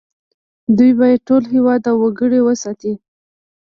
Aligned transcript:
دوی 0.77 0.91
باید 0.99 1.25
ټول 1.27 1.43
هېواد 1.53 1.81
او 1.89 1.95
وګړي 2.03 2.39
وستايي 2.43 2.93